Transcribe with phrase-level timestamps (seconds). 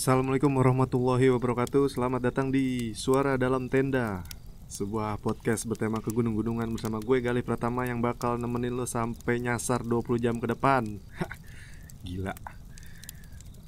[0.00, 1.92] Assalamualaikum warahmatullahi wabarakatuh.
[1.92, 4.24] Selamat datang di Suara Dalam Tenda
[4.64, 10.24] Sebuah podcast bertema kegunung-gunungan bersama gue Galih Pratama Yang bakal nemenin lo sampai nyasar 20
[10.24, 11.04] jam ke depan.
[12.08, 12.32] Gila.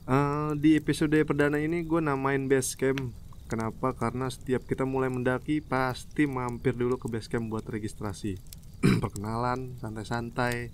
[0.09, 3.13] Uh, Di episode perdana ini gue namain base camp
[3.53, 3.93] Kenapa?
[3.93, 8.41] Karena setiap kita mulai mendaki Pasti mampir dulu ke base camp buat registrasi.
[9.05, 10.73] Perkenalan, santai-santai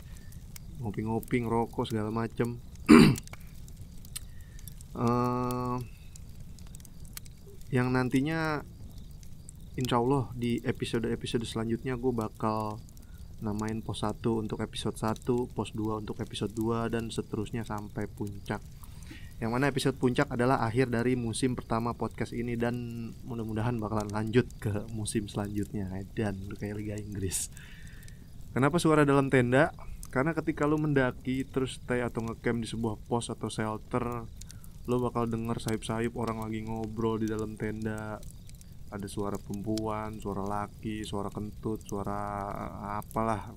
[0.79, 2.63] Ngopi-ngopi, ngerokok segala macem
[4.99, 5.79] uh,
[7.71, 8.67] yang nantinya
[9.79, 12.83] insya Allah di episode-episode selanjutnya gue bakal
[13.39, 18.59] namain pos 1 untuk episode 1, pos 2 untuk episode 2 dan seterusnya sampai puncak.
[19.39, 22.75] Yang mana episode puncak adalah akhir dari musim pertama podcast ini dan
[23.23, 25.87] mudah-mudahan bakalan lanjut ke musim selanjutnya
[26.19, 27.47] dan kayak Liga Inggris.
[28.51, 29.71] Kenapa suara dalam tenda?
[30.11, 34.27] Karena ketika lu mendaki terus stay atau ngecamp di sebuah pos atau shelter
[34.89, 38.17] lo bakal denger sayup-sayup orang lagi ngobrol di dalam tenda.
[38.89, 42.49] Ada suara perempuan, suara laki, suara kentut, suara
[42.97, 43.53] apalah.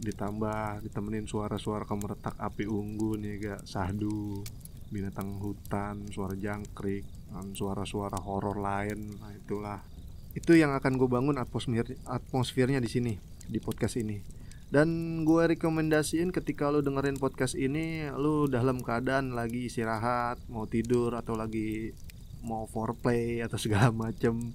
[0.00, 3.68] Ditambah ditemenin suara-suara kemeretak api unggun ya gak?
[3.68, 4.40] Sahdu
[4.88, 9.12] binatang hutan suara jangkrik dan suara-suara horor lain.
[9.20, 9.84] Nah itulah.
[10.32, 13.12] Itu yang akan gue bangun atmosfer atmosfernya di sini
[13.44, 14.38] di podcast ini
[14.68, 14.88] dan
[15.24, 21.32] gue rekomendasiin ketika lu dengerin podcast ini lu dalam keadaan lagi istirahat mau tidur atau
[21.40, 21.96] lagi
[22.44, 24.52] mau foreplay atau segala macem.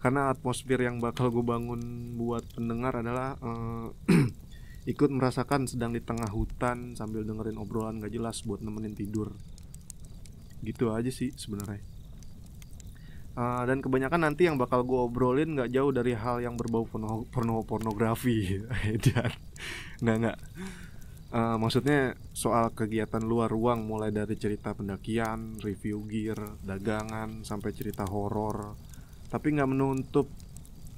[0.00, 3.92] Karena atmosfer yang bakal gue bangun buat pendengar adalah uh,
[4.92, 9.36] ikut merasakan sedang di tengah hutan sambil dengerin obrolan gak jelas buat nemenin tidur.
[10.64, 11.99] Gitu aja sih sebenarnya
[13.40, 17.24] Uh, dan kebanyakan nanti yang bakal gue obrolin nggak jauh dari hal yang berbau porno,
[17.32, 18.60] porno pornografi
[19.00, 19.32] dan
[20.04, 20.38] nggak nggak.
[21.32, 28.04] Uh, maksudnya soal kegiatan luar ruang mulai dari cerita pendakian review gear dagangan sampai cerita
[28.04, 28.76] horor.
[29.32, 30.28] Tapi nggak menutup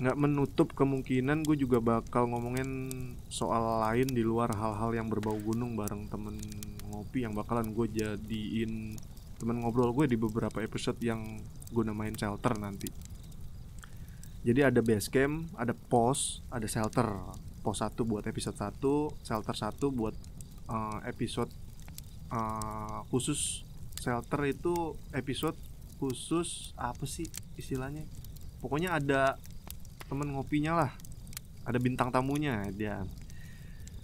[0.03, 2.91] nggak menutup kemungkinan gue juga bakal ngomongin
[3.31, 6.43] soal lain di luar hal-hal yang berbau gunung bareng temen
[6.91, 8.99] ngopi yang bakalan gue jadiin
[9.43, 11.19] teman ngobrol gue di beberapa episode yang
[11.75, 12.87] gue namain shelter nanti.
[14.47, 17.11] Jadi ada base camp ada pos ada shelter.
[17.63, 20.15] Pos 1 buat episode 1 shelter 1 buat
[20.71, 21.51] uh, episode
[22.31, 23.67] uh, khusus.
[23.99, 25.59] Shelter itu episode
[25.99, 27.27] khusus apa sih
[27.59, 28.07] istilahnya?
[28.63, 29.39] Pokoknya ada
[30.07, 30.91] temen ngopinya lah.
[31.67, 33.03] Ada bintang tamunya dia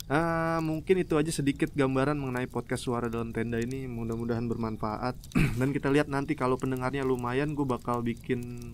[0.08, 3.84] Uh, mungkin itu aja sedikit gambaran mengenai podcast suara dalam tenda ini.
[3.84, 5.20] Mudah-mudahan bermanfaat.
[5.60, 8.72] Dan kita lihat nanti kalau pendengarnya lumayan gue bakal bikin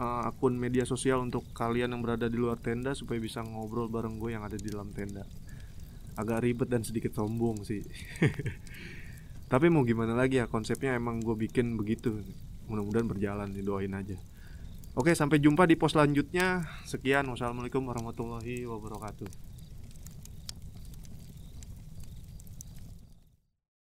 [0.00, 4.16] uh, akun media sosial untuk kalian yang berada di luar tenda supaya bisa ngobrol bareng
[4.16, 5.28] gue yang ada di dalam tenda.
[6.16, 7.84] Agak ribet dan sedikit sombong sih.
[9.52, 12.24] Tapi mau gimana lagi ya konsepnya emang gue bikin begitu.
[12.72, 14.16] Mudah-mudahan berjalan doain aja.
[14.96, 16.64] Oke sampai jumpa di pos selanjutnya.
[16.88, 19.53] Sekian wassalamualaikum warahmatullahi wabarakatuh